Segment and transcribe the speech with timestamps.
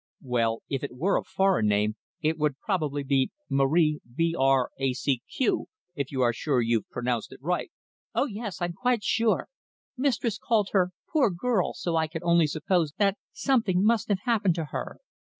[0.23, 4.93] "Well, if it were a foreign name it would probably be Marie B r a
[4.93, 7.71] c q if you are sure you've pronounced it right."
[8.15, 8.63] "Oh, yes.
[8.63, 9.47] I'm quite sure.
[9.95, 14.55] Mistress called her 'poor girl!' so I can only suppose that something must have happened
[14.55, 15.01] to her."